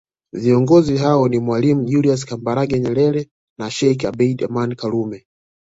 [0.33, 5.25] Viongozi hao ni mwalimu Julius Kambarage Nyerere na Sheikh Abed Amani Karume